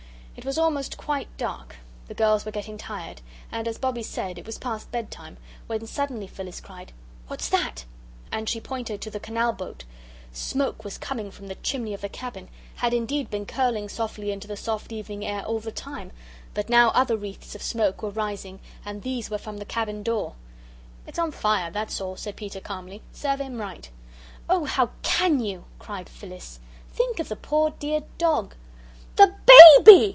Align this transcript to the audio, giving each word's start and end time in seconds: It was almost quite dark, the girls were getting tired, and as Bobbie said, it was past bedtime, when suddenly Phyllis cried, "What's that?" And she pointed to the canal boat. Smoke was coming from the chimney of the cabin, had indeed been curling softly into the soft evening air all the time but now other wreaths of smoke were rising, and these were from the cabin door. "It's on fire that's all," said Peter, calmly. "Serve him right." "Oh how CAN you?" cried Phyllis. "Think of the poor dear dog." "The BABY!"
It 0.37 0.45
was 0.45 0.57
almost 0.57 0.97
quite 0.97 1.27
dark, 1.37 1.75
the 2.07 2.15
girls 2.15 2.45
were 2.45 2.51
getting 2.51 2.75
tired, 2.75 3.21
and 3.51 3.67
as 3.67 3.77
Bobbie 3.77 4.01
said, 4.01 4.39
it 4.39 4.45
was 4.47 4.57
past 4.57 4.89
bedtime, 4.89 5.37
when 5.67 5.85
suddenly 5.85 6.25
Phyllis 6.25 6.59
cried, 6.59 6.93
"What's 7.27 7.47
that?" 7.49 7.85
And 8.31 8.49
she 8.49 8.59
pointed 8.59 9.01
to 9.01 9.11
the 9.11 9.19
canal 9.19 9.53
boat. 9.53 9.83
Smoke 10.31 10.83
was 10.83 10.97
coming 10.97 11.29
from 11.29 11.45
the 11.47 11.53
chimney 11.55 11.93
of 11.93 12.01
the 12.01 12.09
cabin, 12.09 12.47
had 12.77 12.91
indeed 12.91 13.29
been 13.29 13.45
curling 13.45 13.87
softly 13.87 14.31
into 14.31 14.47
the 14.47 14.57
soft 14.57 14.91
evening 14.91 15.23
air 15.23 15.43
all 15.45 15.59
the 15.59 15.71
time 15.71 16.11
but 16.55 16.69
now 16.69 16.89
other 16.95 17.17
wreaths 17.17 17.53
of 17.53 17.61
smoke 17.61 18.01
were 18.01 18.09
rising, 18.09 18.59
and 18.83 19.03
these 19.03 19.29
were 19.29 19.37
from 19.37 19.57
the 19.57 19.65
cabin 19.65 20.01
door. 20.01 20.33
"It's 21.05 21.19
on 21.19 21.31
fire 21.33 21.69
that's 21.69 22.01
all," 22.01 22.15
said 22.15 22.35
Peter, 22.35 22.61
calmly. 22.61 23.03
"Serve 23.11 23.41
him 23.41 23.59
right." 23.59 23.91
"Oh 24.49 24.63
how 24.65 24.89
CAN 25.03 25.39
you?" 25.41 25.65
cried 25.77 26.09
Phyllis. 26.09 26.59
"Think 26.91 27.19
of 27.19 27.27
the 27.29 27.35
poor 27.35 27.73
dear 27.77 28.01
dog." 28.17 28.55
"The 29.17 29.35
BABY!" 29.45 30.07